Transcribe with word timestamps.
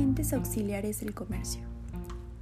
Auxiliares 0.00 1.00
del 1.00 1.12
comercio. 1.12 1.60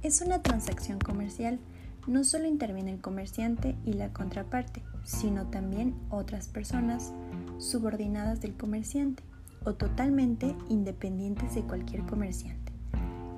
Es 0.01 0.21
una 0.21 0.41
transacción 0.41 0.97
comercial. 0.97 1.59
No 2.07 2.23
solo 2.23 2.47
interviene 2.47 2.93
el 2.93 3.01
comerciante 3.01 3.75
y 3.85 3.93
la 3.93 4.13
contraparte, 4.13 4.81
sino 5.03 5.47
también 5.47 5.93
otras 6.09 6.47
personas 6.47 7.11
subordinadas 7.57 8.39
del 8.39 8.55
comerciante 8.55 9.23
o 9.65 9.73
totalmente 9.73 10.55
independientes 10.69 11.53
de 11.53 11.63
cualquier 11.63 12.03
comerciante, 12.03 12.71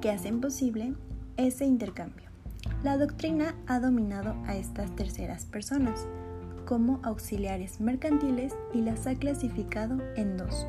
que 0.02 0.11
hacen 0.11 0.39
posible 0.39 0.93
ese 1.38 1.65
intercambio. 1.65 2.29
La 2.83 2.97
doctrina 2.97 3.55
ha 3.65 3.79
dominado 3.79 4.35
a 4.45 4.55
estas 4.55 4.95
terceras 4.95 5.45
personas 5.45 6.05
como 6.67 6.99
auxiliares 7.01 7.81
mercantiles 7.81 8.53
y 8.71 8.81
las 8.81 9.07
ha 9.07 9.15
clasificado 9.15 9.97
en 10.15 10.38
dos, 10.38 10.67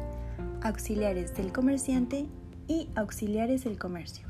auxiliares 0.63 1.35
del 1.37 1.53
comerciante 1.53 2.27
y 2.69 2.89
auxiliares 2.95 3.65
del 3.65 3.79
comercio. 3.79 4.27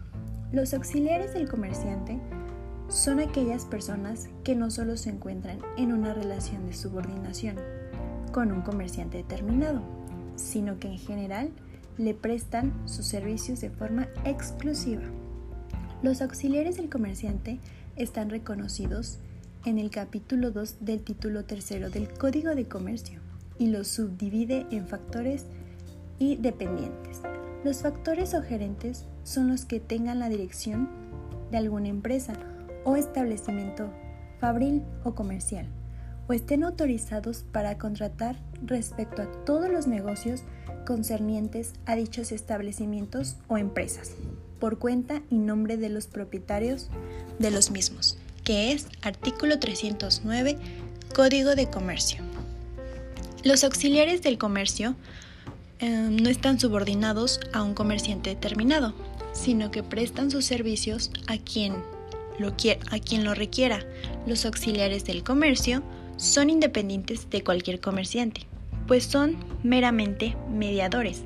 Los 0.53 0.75
auxiliares 0.75 1.35
del 1.35 1.49
comerciante 1.49 2.19
son 2.89 3.21
aquellas 3.21 3.65
personas 3.65 4.29
que 4.45 4.55
no 4.55 4.71
solo 4.71 4.97
se 4.97 5.11
encuentran 5.11 5.59
en 5.79 5.93
una 5.93 6.13
relación 6.13 6.67
de 6.67 6.75
subordinación 6.75 7.57
con 8.33 8.53
un 8.53 8.63
comerciante 8.63 9.19
determinado, 9.19 9.81
sino 10.37 10.79
que 10.79 10.89
en 10.89 10.99
general 10.99 11.51
le 11.97 12.15
prestan 12.15 12.73
sus 12.87 13.07
servicios 13.07 13.61
de 13.61 13.71
forma 13.71 14.09
exclusiva. 14.25 15.03
Los 16.03 16.21
auxiliares 16.21 16.77
del 16.77 16.91
comerciante 16.91 17.61
están 17.97 18.31
reconocidos 18.31 19.19
en 19.65 19.79
el 19.79 19.91
capítulo 19.91 20.51
2 20.51 20.77
del 20.81 21.03
título 21.03 21.45
3 21.45 21.69
del 21.93 22.09
Código 22.13 22.55
de 22.55 22.67
Comercio 22.67 23.21
y 23.59 23.69
los 23.69 23.89
subdivide 23.89 24.67
en 24.71 24.87
factores 24.87 25.47
y 26.19 26.37
dependientes. 26.37 27.23
Los 27.65 27.83
factores 27.83 28.35
o 28.35 28.43
gerentes 28.43 29.07
son 29.23 29.49
los 29.49 29.65
que 29.65 29.79
tengan 29.79 30.19
la 30.19 30.29
dirección 30.29 30.89
de 31.53 31.59
alguna 31.59 31.89
empresa 31.89 32.33
o 32.85 32.97
establecimiento 32.97 33.89
fabril 34.41 34.83
o 35.05 35.15
comercial 35.15 35.67
o 36.29 36.33
estén 36.33 36.65
autorizados 36.65 37.45
para 37.53 37.79
contratar 37.79 38.37
respecto 38.65 39.23
a 39.23 39.31
todos 39.45 39.71
los 39.71 39.87
negocios 39.87 40.43
concernientes 40.87 41.75
a 41.87 41.95
dichos 41.95 42.33
establecimientos 42.33 43.37
o 43.47 43.59
empresas, 43.59 44.13
por 44.59 44.79
cuenta 44.79 45.23
y 45.31 45.37
nombre 45.37 45.77
de 45.77 45.89
los 45.89 46.07
propietarios 46.09 46.89
de 47.39 47.51
los 47.53 47.71
mismos, 47.71 48.19
que 48.43 48.73
es 48.73 48.89
artículo 49.03 49.61
309 49.61 50.59
Código 51.15 51.55
de 51.55 51.71
Comercio. 51.71 52.23
Los 53.45 53.63
auxiliares 53.65 54.23
del 54.23 54.39
comercio 54.39 54.97
eh, 55.83 56.09
no 56.11 56.31
están 56.31 56.61
subordinados 56.61 57.41
a 57.53 57.63
un 57.65 57.75
comerciante 57.75 58.31
determinado, 58.31 58.95
sino 59.33 59.73
que 59.73 59.83
prestan 59.83 60.31
sus 60.31 60.45
servicios 60.45 61.11
a 61.27 61.39
quien 61.39 61.75
lo, 62.39 62.49
a 62.91 62.99
quien 63.01 63.25
lo 63.25 63.35
requiera. 63.35 63.85
Los 64.27 64.47
auxiliares 64.47 65.05
del 65.05 65.25
comercio 65.25 65.83
son 66.17 66.51
independientes 66.51 67.29
de 67.31 67.43
cualquier 67.43 67.81
comerciante, 67.81 68.47
pues 68.87 69.03
son 69.03 69.37
meramente 69.65 70.37
mediadores, 70.49 71.25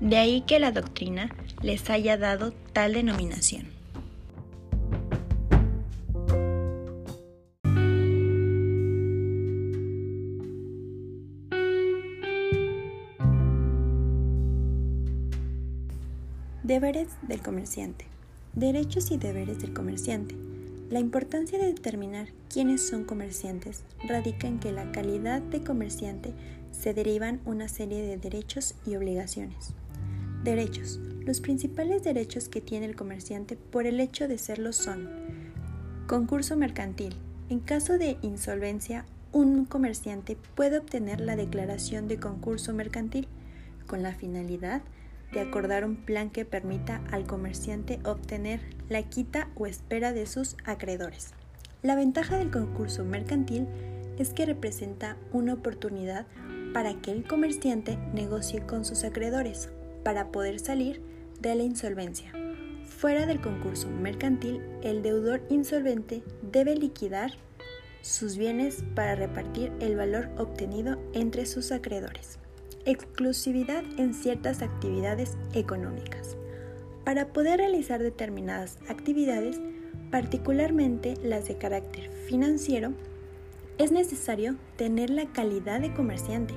de 0.00 0.18
ahí 0.18 0.42
que 0.42 0.58
la 0.58 0.70
doctrina 0.70 1.34
les 1.62 1.88
haya 1.88 2.18
dado 2.18 2.52
tal 2.74 2.92
denominación. 2.92 3.68
Deberes 16.74 17.06
del 17.22 17.40
comerciante. 17.40 18.04
Derechos 18.52 19.12
y 19.12 19.16
deberes 19.16 19.60
del 19.60 19.72
comerciante. 19.72 20.34
La 20.90 20.98
importancia 20.98 21.56
de 21.56 21.66
determinar 21.66 22.30
quiénes 22.52 22.84
son 22.84 23.04
comerciantes 23.04 23.84
radica 24.08 24.48
en 24.48 24.58
que 24.58 24.72
la 24.72 24.90
calidad 24.90 25.40
de 25.40 25.62
comerciante 25.62 26.34
se 26.72 26.92
derivan 26.92 27.40
una 27.44 27.68
serie 27.68 28.02
de 28.02 28.16
derechos 28.16 28.74
y 28.84 28.96
obligaciones. 28.96 29.72
Derechos. 30.42 30.98
Los 31.24 31.40
principales 31.40 32.02
derechos 32.02 32.48
que 32.48 32.60
tiene 32.60 32.86
el 32.86 32.96
comerciante 32.96 33.54
por 33.54 33.86
el 33.86 34.00
hecho 34.00 34.26
de 34.26 34.38
serlo 34.38 34.72
son 34.72 35.08
concurso 36.08 36.56
mercantil. 36.56 37.14
En 37.50 37.60
caso 37.60 37.98
de 37.98 38.16
insolvencia, 38.22 39.04
un 39.30 39.64
comerciante 39.64 40.36
puede 40.56 40.78
obtener 40.78 41.20
la 41.20 41.36
declaración 41.36 42.08
de 42.08 42.18
concurso 42.18 42.74
mercantil 42.74 43.28
con 43.86 44.02
la 44.02 44.12
finalidad 44.12 44.82
de 44.82 45.03
acordar 45.40 45.84
un 45.84 45.96
plan 45.96 46.30
que 46.30 46.44
permita 46.44 47.02
al 47.10 47.26
comerciante 47.26 47.98
obtener 48.04 48.60
la 48.88 49.02
quita 49.02 49.48
o 49.56 49.66
espera 49.66 50.12
de 50.12 50.26
sus 50.26 50.56
acreedores. 50.64 51.32
La 51.82 51.96
ventaja 51.96 52.38
del 52.38 52.50
concurso 52.50 53.04
mercantil 53.04 53.66
es 54.18 54.32
que 54.32 54.46
representa 54.46 55.16
una 55.32 55.54
oportunidad 55.54 56.26
para 56.72 56.94
que 57.00 57.10
el 57.10 57.26
comerciante 57.26 57.98
negocie 58.12 58.62
con 58.62 58.84
sus 58.84 59.04
acreedores 59.04 59.68
para 60.02 60.28
poder 60.28 60.60
salir 60.60 61.02
de 61.40 61.54
la 61.54 61.62
insolvencia. 61.62 62.32
Fuera 62.84 63.26
del 63.26 63.40
concurso 63.40 63.88
mercantil, 63.88 64.60
el 64.82 65.02
deudor 65.02 65.42
insolvente 65.50 66.22
debe 66.42 66.76
liquidar 66.76 67.32
sus 68.02 68.36
bienes 68.36 68.84
para 68.94 69.14
repartir 69.14 69.72
el 69.80 69.96
valor 69.96 70.28
obtenido 70.36 70.98
entre 71.12 71.46
sus 71.46 71.72
acreedores 71.72 72.38
exclusividad 72.86 73.84
en 73.98 74.14
ciertas 74.14 74.62
actividades 74.62 75.36
económicas. 75.52 76.36
Para 77.04 77.32
poder 77.32 77.58
realizar 77.58 78.02
determinadas 78.02 78.78
actividades, 78.88 79.60
particularmente 80.10 81.14
las 81.22 81.48
de 81.48 81.58
carácter 81.58 82.10
financiero, 82.26 82.92
es 83.78 83.92
necesario 83.92 84.56
tener 84.76 85.10
la 85.10 85.26
calidad 85.26 85.80
de 85.80 85.92
comerciante, 85.92 86.54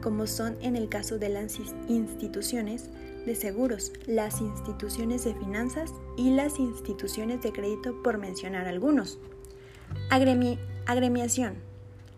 como 0.00 0.26
son 0.26 0.56
en 0.62 0.76
el 0.76 0.88
caso 0.88 1.18
de 1.18 1.28
las 1.28 1.58
instituciones 1.88 2.88
de 3.26 3.34
seguros, 3.34 3.92
las 4.06 4.40
instituciones 4.40 5.24
de 5.24 5.34
finanzas 5.34 5.92
y 6.16 6.30
las 6.30 6.58
instituciones 6.58 7.42
de 7.42 7.52
crédito, 7.52 8.02
por 8.02 8.18
mencionar 8.18 8.66
algunos. 8.66 9.18
agremiación. 10.86 11.54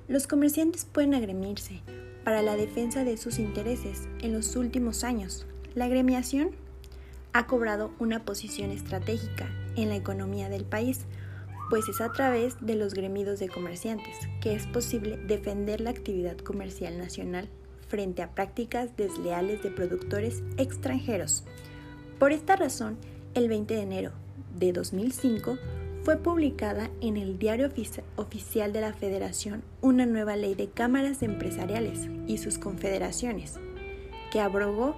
Los 0.06 0.26
comerciantes 0.26 0.84
pueden 0.84 1.14
agremirse 1.14 1.80
para 2.24 2.42
la 2.42 2.56
defensa 2.56 3.04
de 3.04 3.16
sus 3.16 3.38
intereses 3.38 4.08
en 4.20 4.32
los 4.32 4.56
últimos 4.56 5.04
años. 5.04 5.46
La 5.74 5.86
agremiación 5.86 6.50
ha 7.32 7.46
cobrado 7.46 7.92
una 7.98 8.24
posición 8.24 8.70
estratégica 8.70 9.48
en 9.76 9.88
la 9.88 9.96
economía 9.96 10.48
del 10.48 10.64
país, 10.64 11.06
pues 11.70 11.88
es 11.88 12.00
a 12.00 12.12
través 12.12 12.56
de 12.60 12.74
los 12.74 12.94
gremidos 12.94 13.38
de 13.38 13.48
comerciantes 13.48 14.14
que 14.40 14.54
es 14.54 14.66
posible 14.66 15.16
defender 15.16 15.80
la 15.80 15.90
actividad 15.90 16.36
comercial 16.36 16.98
nacional 16.98 17.48
frente 17.88 18.22
a 18.22 18.30
prácticas 18.30 18.96
desleales 18.96 19.62
de 19.62 19.70
productores 19.70 20.42
extranjeros. 20.56 21.44
Por 22.18 22.32
esta 22.32 22.56
razón, 22.56 22.96
el 23.34 23.48
20 23.48 23.74
de 23.74 23.82
enero 23.82 24.12
de 24.58 24.72
2005, 24.72 25.58
fue 26.04 26.16
publicada 26.16 26.90
en 27.00 27.16
el 27.16 27.38
Diario 27.38 27.70
Oficial 28.16 28.72
de 28.72 28.80
la 28.80 28.92
Federación 28.92 29.62
una 29.80 30.04
nueva 30.04 30.34
ley 30.34 30.54
de 30.54 30.68
cámaras 30.68 31.22
empresariales 31.22 32.08
y 32.26 32.38
sus 32.38 32.58
confederaciones, 32.58 33.54
que 34.32 34.40
abrogó 34.40 34.96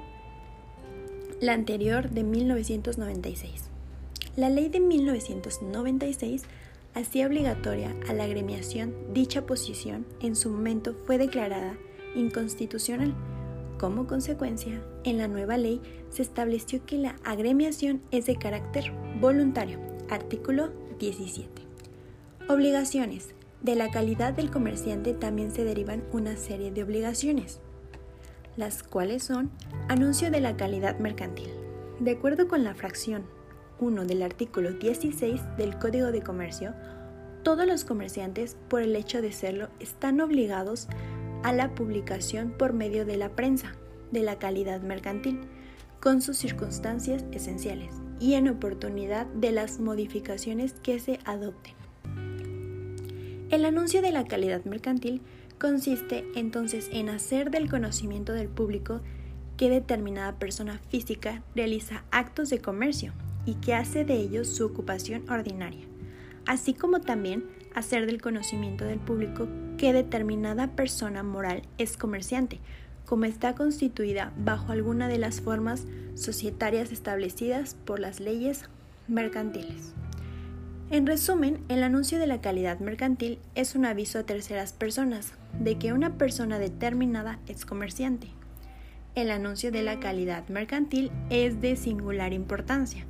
la 1.41 1.53
anterior 1.53 2.09
de 2.09 2.25
1996. 2.25 3.65
La 4.37 4.48
ley 4.48 4.69
de 4.69 4.81
1996 4.81 6.44
hacía 6.94 7.26
obligatoria 7.26 7.94
a 8.09 8.15
la 8.15 8.25
agremiación 8.25 8.94
dicha 9.12 9.44
posición 9.44 10.06
en 10.21 10.36
su 10.36 10.48
momento 10.48 10.94
fue 11.04 11.19
declarada 11.19 11.76
inconstitucional. 12.15 13.15
Como 13.78 14.06
consecuencia, 14.06 14.82
en 15.03 15.19
la 15.19 15.28
nueva 15.28 15.59
ley 15.59 15.82
se 16.09 16.22
estableció 16.22 16.86
que 16.86 16.97
la 16.97 17.16
agremiación 17.24 18.00
es 18.10 18.24
de 18.24 18.36
carácter 18.36 18.91
voluntario. 19.21 19.78
Artículo 20.09 20.84
17. 21.04 21.51
Obligaciones. 22.48 23.34
De 23.60 23.74
la 23.74 23.91
calidad 23.91 24.33
del 24.33 24.51
comerciante 24.51 25.12
también 25.12 25.51
se 25.51 25.62
derivan 25.62 26.03
una 26.12 26.36
serie 26.36 26.71
de 26.71 26.83
obligaciones, 26.83 27.60
las 28.56 28.83
cuales 28.83 29.22
son 29.22 29.51
anuncio 29.89 30.30
de 30.30 30.41
la 30.41 30.56
calidad 30.56 30.98
mercantil. 30.98 31.51
De 32.01 32.12
acuerdo 32.12 32.48
con 32.48 32.65
la 32.65 32.74
fracción 32.74 33.27
1 33.80 34.06
del 34.06 34.22
artículo 34.22 34.72
16 34.72 35.42
del 35.59 35.78
Código 35.78 36.10
de 36.10 36.22
Comercio, 36.22 36.74
todos 37.42 37.66
los 37.66 37.84
comerciantes, 37.84 38.57
por 38.68 38.80
el 38.80 38.97
hecho 38.97 39.21
de 39.21 39.33
serlo, 39.33 39.68
están 39.80 40.22
obligados 40.22 40.89
a 41.42 41.53
la 41.53 41.74
publicación 41.74 42.50
por 42.50 42.72
medio 42.72 43.04
de 43.04 43.18
la 43.18 43.28
prensa 43.30 43.74
de 44.10 44.22
la 44.22 44.39
calidad 44.39 44.80
mercantil, 44.80 45.41
con 46.00 46.22
sus 46.22 46.39
circunstancias 46.39 47.24
esenciales 47.33 48.03
y 48.24 48.36
en 48.36 48.48
oportunidad 48.48 49.26
de 49.26 49.53
las 49.53 49.80
modificaciones 49.80 50.72
que 50.82 50.98
se 50.98 51.18
adopten. 51.26 51.74
El 53.50 53.66
anuncio 53.66 54.00
de 54.00 54.12
la 54.12 54.24
calidad 54.24 54.65
mercantil 54.65 55.21
consiste 55.59 56.24
entonces 56.34 56.88
en 56.91 57.10
hacer 57.10 57.50
del 57.50 57.68
conocimiento 57.68 58.32
del 58.32 58.48
público 58.48 59.03
que 59.59 59.68
determinada 59.68 60.38
persona 60.38 60.80
física 60.88 61.42
realiza 61.54 62.04
actos 62.10 62.48
de 62.48 62.62
comercio 62.62 63.12
y 63.44 63.56
que 63.56 63.74
hace 63.74 64.06
de 64.06 64.15
ellos 64.15 64.48
su 64.48 64.65
ocupación 64.65 65.28
ordinaria, 65.30 65.84
así 66.47 66.72
como 66.72 67.03
también 67.03 67.44
hacer 67.74 68.06
del 68.06 68.22
conocimiento 68.22 68.86
del 68.86 69.00
público 69.00 69.48
que 69.76 69.92
determinada 69.92 70.68
persona 70.68 71.22
moral 71.22 71.60
es 71.76 71.98
comerciante, 71.98 72.59
como 73.04 73.24
está 73.24 73.54
constituida 73.54 74.33
bajo 74.36 74.72
alguna 74.72 75.09
de 75.09 75.18
las 75.18 75.41
formas 75.41 75.84
societarias 76.15 76.92
establecidas 76.92 77.77
por 77.84 77.98
las 78.01 78.21
leyes 78.21 78.65
mercantiles. 79.09 79.92
En 80.91 81.06
resumen, 81.06 81.65
el 81.68 81.83
anuncio 81.83 82.18
de 82.18 82.27
la 82.27 82.41
calidad 82.41 82.78
mercantil 82.78 83.39
es 83.54 83.74
un 83.74 83.84
aviso 83.84 84.18
a 84.18 84.24
terceras 84.24 84.72
personas 84.72 85.33
de 85.59 85.78
que 85.78 85.92
una 85.92 86.18
persona 86.18 86.59
determinada 86.59 87.39
es 87.47 87.65
comerciante. 87.65 88.28
El 89.15 89.30
anuncio 89.30 89.72
de 89.72 89.83
la 89.83 89.98
calidad 89.98 90.47
mercantil 90.48 91.10
es 91.30 91.60
de 91.60 91.77
singular 91.77 92.33
importancia, 92.33 93.07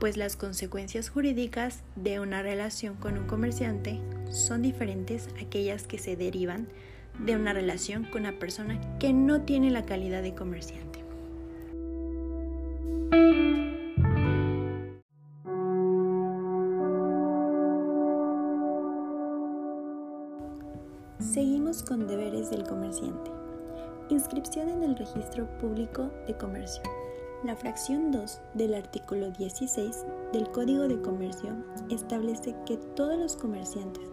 pues 0.00 0.16
las 0.16 0.36
consecuencias 0.36 1.10
jurídicas 1.10 1.84
de 1.94 2.18
una 2.18 2.42
relación 2.42 2.96
con 2.96 3.16
un 3.16 3.26
comerciante 3.26 4.00
son 4.30 4.62
diferentes 4.62 5.28
a 5.38 5.44
aquellas 5.44 5.86
que 5.86 5.98
se 5.98 6.16
derivan 6.16 6.66
de 7.18 7.36
una 7.36 7.52
relación 7.52 8.04
con 8.04 8.22
una 8.22 8.38
persona 8.38 8.80
que 8.98 9.12
no 9.12 9.42
tiene 9.42 9.70
la 9.70 9.84
calidad 9.84 10.22
de 10.22 10.34
comerciante. 10.34 10.92
Seguimos 21.20 21.82
con 21.82 22.06
deberes 22.06 22.50
del 22.50 22.64
comerciante. 22.64 23.30
Inscripción 24.10 24.68
en 24.68 24.82
el 24.82 24.96
registro 24.96 25.46
público 25.58 26.10
de 26.26 26.36
comercio. 26.36 26.82
La 27.44 27.56
fracción 27.56 28.12
2 28.12 28.40
del 28.54 28.74
artículo 28.74 29.30
16 29.30 30.04
del 30.32 30.50
Código 30.50 30.86
de 30.86 31.00
Comercio 31.00 31.56
establece 31.90 32.54
que 32.66 32.76
todos 32.94 33.18
los 33.18 33.36
comerciantes, 33.36 34.04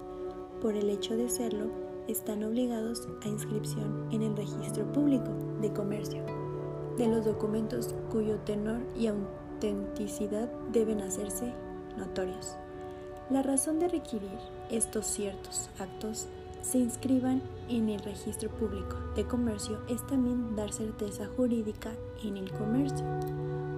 por 0.62 0.76
el 0.76 0.90
hecho 0.90 1.18
de 1.18 1.30
serlo, 1.30 1.89
están 2.10 2.44
obligados 2.44 3.08
a 3.24 3.28
inscripción 3.28 4.08
en 4.12 4.24
el 4.24 4.36
registro 4.36 4.92
público 4.92 5.32
de 5.62 5.72
comercio 5.72 6.24
de 6.98 7.08
los 7.08 7.24
documentos 7.24 7.96
cuyo 8.12 8.40
tenor 8.40 8.82
y 8.98 9.08
autenticidad 9.08 10.52
deben 10.72 11.02
hacerse 11.02 11.54
notorios. 11.98 12.56
La 13.30 13.44
razón 13.44 13.80
de 13.80 13.88
requerir 13.88 14.38
estos 14.72 15.06
ciertos 15.06 15.70
actos 15.80 16.28
se 16.62 16.80
inscriban 16.80 17.42
en 17.70 17.90
el 17.90 18.00
registro 18.02 18.50
público 18.50 18.98
de 19.16 19.26
comercio 19.26 19.80
es 19.88 20.06
también 20.08 20.56
dar 20.56 20.74
certeza 20.74 21.30
jurídica 21.38 21.92
en 22.24 22.38
el 22.38 22.52
comercio. 22.52 23.06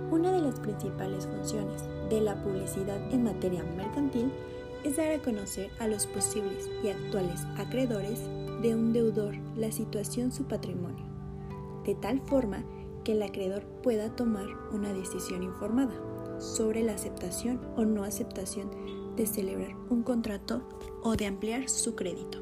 Una 0.10 0.32
de 0.32 0.42
las 0.42 0.60
principales 0.60 1.28
funciones 1.28 1.84
de 2.10 2.22
la 2.22 2.42
publicidad 2.42 3.00
en 3.14 3.24
materia 3.24 3.64
mercantil 3.76 4.32
es 4.32 4.61
dar 4.90 5.12
a 5.12 5.22
conocer 5.22 5.72
a 5.80 5.88
los 5.88 6.08
posibles 6.08 6.70
y 6.84 6.90
actuales 6.90 7.42
acreedores 7.58 8.20
de 8.62 8.76
un 8.76 8.94
deudor 8.94 9.36
la 9.56 9.72
situación 9.72 10.32
su 10.32 10.44
patrimonio, 10.46 11.06
de 11.86 11.96
tal 11.96 12.20
forma 12.22 12.64
que 13.04 13.14
el 13.14 13.24
acreedor 13.24 13.64
pueda 13.84 14.16
tomar 14.16 14.46
una 14.72 14.94
decisión 14.94 15.44
informada 15.44 15.94
sobre 16.40 16.84
la 16.84 16.94
aceptación 16.94 17.62
o 17.76 17.86
no 17.86 18.04
aceptación 18.04 18.70
de 19.16 19.26
celebrar 19.26 19.76
un 19.90 20.04
contrato 20.04 20.62
o 21.04 21.16
de 21.16 21.26
ampliar 21.28 21.70
su 21.70 21.96
crédito. 21.96 22.40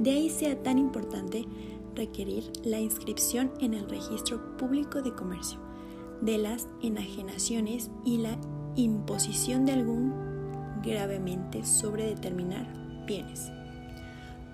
De 0.00 0.10
ahí 0.10 0.30
sea 0.30 0.62
tan 0.62 0.78
importante 0.78 1.46
requerir 1.94 2.50
la 2.64 2.80
inscripción 2.80 3.52
en 3.60 3.74
el 3.74 3.88
registro 3.88 4.56
público 4.56 5.02
de 5.02 5.14
comercio 5.14 5.58
de 6.20 6.38
las 6.38 6.68
enajenaciones 6.82 7.90
y 8.04 8.18
la 8.18 8.38
imposición 8.76 9.66
de 9.66 9.72
algún 9.72 10.33
gravemente 10.84 11.64
sobre 11.64 12.06
determinar 12.06 12.66
bienes. 13.06 13.50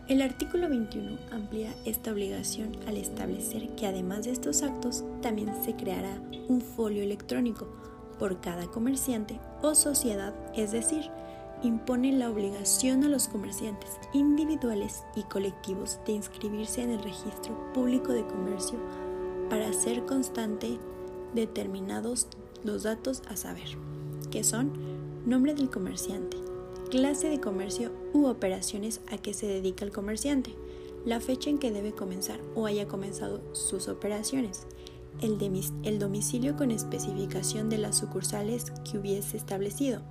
El 0.08 0.22
artículo 0.22 0.68
21 0.68 1.18
amplía 1.30 1.72
esta 1.84 2.10
obligación 2.10 2.76
al 2.88 2.96
establecer 2.96 3.68
que 3.76 3.86
además 3.86 4.24
de 4.24 4.32
estos 4.32 4.62
actos 4.62 5.04
también 5.22 5.52
se 5.64 5.76
creará 5.76 6.20
un 6.48 6.60
folio 6.60 7.02
electrónico 7.02 7.68
por 8.18 8.40
cada 8.40 8.66
comerciante 8.66 9.38
o 9.62 9.74
sociedad, 9.74 10.34
es 10.54 10.72
decir, 10.72 11.10
impone 11.62 12.12
la 12.12 12.30
obligación 12.30 13.04
a 13.04 13.08
los 13.08 13.28
comerciantes 13.28 13.90
individuales 14.12 15.04
y 15.14 15.22
colectivos 15.24 16.00
de 16.06 16.12
inscribirse 16.12 16.82
en 16.82 16.90
el 16.90 17.02
registro 17.02 17.72
público 17.72 18.12
de 18.12 18.26
comercio 18.26 18.78
para 19.48 19.68
hacer 19.68 20.04
constante 20.06 20.78
determinados 21.34 22.28
los 22.64 22.82
datos 22.82 23.22
a 23.28 23.36
saber, 23.36 23.68
que 24.30 24.42
son 24.42 24.72
nombre 25.30 25.54
del 25.54 25.70
comerciante, 25.70 26.36
clase 26.90 27.28
de 27.28 27.40
comercio 27.40 27.92
u 28.12 28.26
operaciones 28.26 29.00
a 29.12 29.16
que 29.16 29.32
se 29.32 29.46
dedica 29.46 29.84
el 29.84 29.92
comerciante, 29.92 30.56
la 31.06 31.20
fecha 31.20 31.48
en 31.48 31.58
que 31.58 31.70
debe 31.70 31.92
comenzar 31.92 32.40
o 32.56 32.66
haya 32.66 32.88
comenzado 32.88 33.40
sus 33.54 33.86
operaciones, 33.86 34.66
el, 35.22 35.38
el 35.84 35.98
domicilio 36.00 36.56
con 36.56 36.72
especificación 36.72 37.70
de 37.70 37.78
las 37.78 37.98
sucursales 37.98 38.72
que 38.90 38.98
hubiese 38.98 39.36
establecido, 39.36 40.02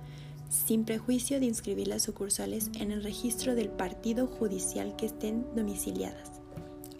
sin 0.48 0.86
prejuicio 0.86 1.38
de 1.38 1.46
inscribir 1.46 1.88
las 1.88 2.02
sucursales 2.02 2.70
en 2.80 2.90
el 2.90 3.04
registro 3.04 3.54
del 3.54 3.68
partido 3.68 4.26
judicial 4.26 4.96
que 4.96 5.04
estén 5.04 5.44
domiciliadas. 5.54 6.40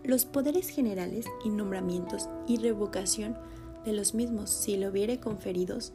Los 0.04 0.26
poderes 0.26 0.68
generales 0.68 1.24
y 1.42 1.48
nombramientos 1.48 2.28
y 2.46 2.58
revocación 2.58 3.38
de 3.84 3.92
los 3.92 4.14
mismos, 4.14 4.50
si 4.50 4.76
lo 4.76 4.88
hubiere 4.88 5.18
conferidos 5.20 5.92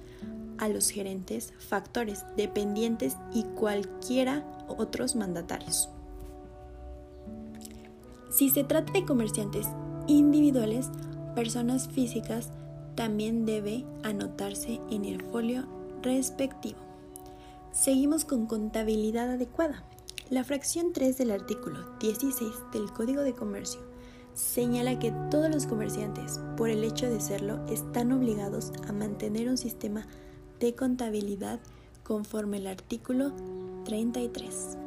a 0.58 0.70
los 0.70 0.90
gerentes, 0.90 1.54
factores, 1.58 2.26
dependientes 2.38 3.16
y 3.34 3.44
cualquiera 3.44 4.46
otros 4.68 5.16
mandatarios. 5.16 5.90
Si 8.30 8.50
se 8.50 8.64
trata 8.64 8.94
de 8.94 9.06
comerciantes 9.06 9.68
individuales, 10.08 10.90
personas 11.36 11.88
físicas, 11.88 12.52
también 12.96 13.46
debe 13.46 13.86
anotarse 14.04 14.80
en 14.90 15.06
el 15.06 15.22
folio 15.22 15.66
respectivo. 16.02 16.80
Seguimos 17.72 18.24
con 18.26 18.46
contabilidad 18.46 19.32
adecuada. 19.32 19.84
La 20.30 20.44
fracción 20.44 20.94
3 20.94 21.18
del 21.18 21.32
artículo 21.32 21.80
16 22.00 22.52
del 22.72 22.92
Código 22.92 23.22
de 23.22 23.34
Comercio 23.34 23.82
señala 24.36 25.00
que 25.00 25.14
todos 25.32 25.50
los 25.50 25.66
comerciantes, 25.66 26.40
por 26.58 26.70
el 26.70 26.84
hecho 26.84 27.10
de 27.10 27.22
serlo, 27.22 27.66
están 27.68 28.12
obligados 28.12 28.72
a 28.88 28.92
mantener 28.92 29.50
un 29.50 29.58
sistema 29.58 30.06
de 30.60 30.76
contabilidad 30.76 31.60
conforme 32.04 32.58
el 32.58 32.68
artículo 32.68 33.32
33. 33.86 34.78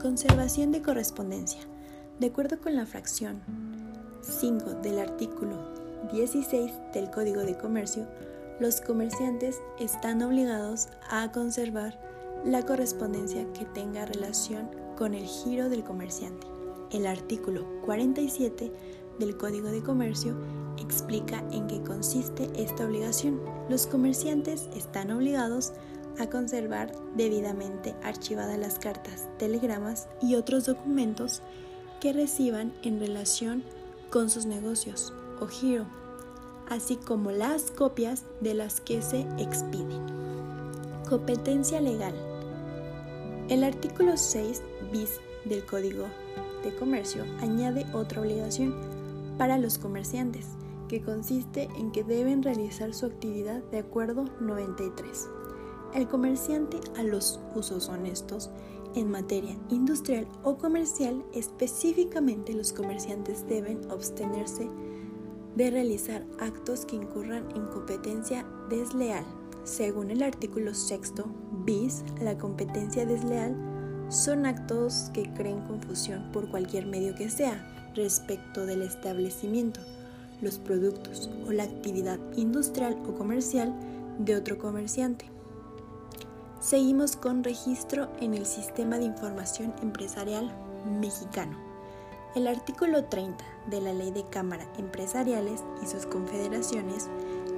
Conservación 0.00 0.70
de 0.70 0.82
correspondencia. 0.82 1.60
De 2.20 2.28
acuerdo 2.28 2.60
con 2.60 2.76
la 2.76 2.86
fracción 2.86 3.40
5 4.22 4.74
del 4.82 4.98
artículo 4.98 5.56
16 6.12 6.72
del 6.92 7.10
Código 7.10 7.40
de 7.40 7.56
Comercio, 7.56 8.06
los 8.60 8.82
comerciantes 8.82 9.60
están 9.78 10.22
obligados 10.22 10.88
a 11.10 11.32
conservar 11.32 11.98
la 12.44 12.64
correspondencia 12.64 13.50
que 13.54 13.64
tenga 13.64 14.04
relación 14.04 14.68
con 14.98 15.14
el 15.14 15.24
giro 15.24 15.70
del 15.70 15.82
comerciante. 15.82 16.59
El 16.92 17.06
artículo 17.06 17.64
47 17.84 18.72
del 19.20 19.36
Código 19.36 19.68
de 19.68 19.80
Comercio 19.80 20.34
explica 20.76 21.44
en 21.52 21.68
qué 21.68 21.80
consiste 21.82 22.50
esta 22.56 22.84
obligación. 22.84 23.40
Los 23.68 23.86
comerciantes 23.86 24.68
están 24.74 25.12
obligados 25.12 25.72
a 26.18 26.28
conservar 26.28 26.92
debidamente 27.14 27.94
archivadas 28.02 28.58
las 28.58 28.80
cartas, 28.80 29.28
telegramas 29.38 30.08
y 30.20 30.34
otros 30.34 30.66
documentos 30.66 31.42
que 32.00 32.12
reciban 32.12 32.72
en 32.82 32.98
relación 32.98 33.62
con 34.10 34.28
sus 34.28 34.46
negocios 34.46 35.12
o 35.40 35.46
giro, 35.46 35.86
así 36.68 36.96
como 36.96 37.30
las 37.30 37.70
copias 37.70 38.24
de 38.40 38.54
las 38.54 38.80
que 38.80 39.00
se 39.00 39.20
expiden. 39.38 40.04
Competencia 41.08 41.80
legal. 41.80 42.14
El 43.48 43.62
artículo 43.62 44.16
6 44.16 44.62
bis 44.90 45.20
del 45.44 45.64
Código 45.64 46.06
de 46.62 46.74
Comercio 46.76 47.24
añade 47.40 47.86
otra 47.92 48.20
obligación 48.20 48.74
para 49.38 49.58
los 49.58 49.78
comerciantes, 49.78 50.46
que 50.88 51.00
consiste 51.00 51.68
en 51.78 51.92
que 51.92 52.04
deben 52.04 52.42
realizar 52.42 52.92
su 52.94 53.06
actividad 53.06 53.62
de 53.70 53.78
acuerdo 53.78 54.24
93. 54.40 55.28
El 55.94 56.08
comerciante 56.08 56.78
a 56.98 57.02
los 57.02 57.40
usos 57.54 57.88
honestos 57.88 58.50
en 58.94 59.10
materia 59.10 59.56
industrial 59.68 60.26
o 60.42 60.56
comercial, 60.56 61.24
específicamente 61.32 62.52
los 62.52 62.72
comerciantes 62.72 63.46
deben 63.48 63.80
abstenerse 63.90 64.68
de 65.54 65.70
realizar 65.70 66.26
actos 66.38 66.84
que 66.84 66.96
incurran 66.96 67.48
en 67.54 67.66
competencia 67.66 68.46
desleal. 68.68 69.24
Según 69.64 70.10
el 70.10 70.22
artículo 70.22 70.74
6 70.74 71.14
bis, 71.64 72.04
la 72.20 72.36
competencia 72.38 73.06
desleal 73.06 73.56
son 74.10 74.44
actos 74.44 75.10
que 75.14 75.32
creen 75.32 75.60
confusión 75.60 76.30
por 76.32 76.50
cualquier 76.50 76.84
medio 76.84 77.14
que 77.14 77.30
sea 77.30 77.64
respecto 77.94 78.66
del 78.66 78.82
establecimiento, 78.82 79.80
los 80.42 80.58
productos 80.58 81.30
o 81.46 81.52
la 81.52 81.62
actividad 81.62 82.18
industrial 82.36 82.98
o 83.08 83.14
comercial 83.14 83.72
de 84.18 84.34
otro 84.34 84.58
comerciante. 84.58 85.26
Seguimos 86.60 87.16
con 87.16 87.44
registro 87.44 88.10
en 88.20 88.34
el 88.34 88.46
Sistema 88.46 88.98
de 88.98 89.04
Información 89.04 89.72
Empresarial 89.80 90.52
Mexicano. 91.00 91.56
El 92.34 92.48
artículo 92.48 93.04
30 93.04 93.44
de 93.70 93.80
la 93.80 93.92
Ley 93.92 94.10
de 94.10 94.28
Cámara 94.28 94.66
Empresariales 94.76 95.62
y 95.82 95.86
sus 95.86 96.06
confederaciones 96.06 97.08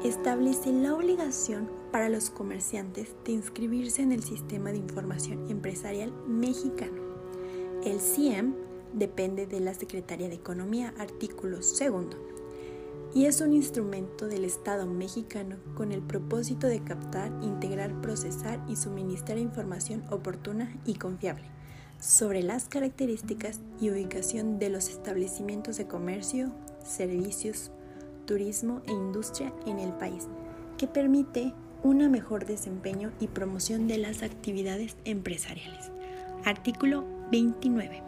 establece 0.05 0.73
la 0.73 0.95
obligación 0.95 1.71
para 1.93 2.09
los 2.09 2.31
comerciantes 2.31 3.15
de 3.25 3.33
inscribirse 3.33 4.03
en 4.03 4.13
el 4.13 4.23
Sistema 4.23 4.73
de 4.73 4.79
Información 4.79 5.49
Empresarial 5.49 6.13
Mexicano. 6.27 7.01
El 7.85 8.01
CIEM 8.01 8.55
depende 8.93 9.47
de 9.47 9.61
la 9.61 9.75
Secretaría 9.75 10.29
de 10.29 10.35
Economía, 10.35 10.93
artículo 10.99 11.59
2 11.59 11.83
y 13.15 13.27
es 13.27 13.41
un 13.41 13.53
instrumento 13.53 14.27
del 14.27 14.45
Estado 14.45 14.87
mexicano 14.87 15.57
con 15.75 15.93
el 15.93 16.01
propósito 16.01 16.67
de 16.67 16.83
captar, 16.83 17.31
integrar, 17.43 18.01
procesar 18.01 18.65
y 18.69 18.77
suministrar 18.77 19.39
información 19.39 20.03
oportuna 20.11 20.75
y 20.87 20.95
confiable 20.95 21.45
sobre 22.01 22.43
las 22.43 22.69
características 22.69 23.61
y 23.81 23.91
ubicación 23.91 24.59
de 24.59 24.71
los 24.71 24.89
establecimientos 24.89 25.77
de 25.77 25.87
comercio, 25.87 26.51
servicios, 26.85 27.71
turismo 28.27 28.83
e 28.87 28.93
industria 28.93 29.53
en 29.67 29.79
el 29.79 29.93
país, 29.93 30.29
que 30.79 30.87
permite 30.87 31.55
un 31.83 32.11
mejor 32.11 32.47
desempeño 32.47 33.13
y 33.21 33.29
promoción 33.29 33.89
de 33.89 33.99
las 33.99 34.23
actividades 34.23 34.97
empresariales. 35.05 35.91
Artículo 36.45 37.05
29. 37.31 38.03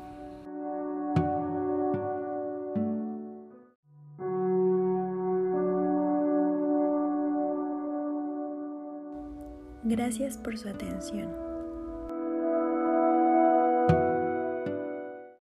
Gracias 9.85 10.39
por 10.39 10.57
su 10.57 10.69
atención. 10.69 11.44